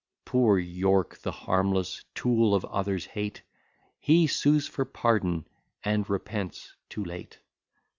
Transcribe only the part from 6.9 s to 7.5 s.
late.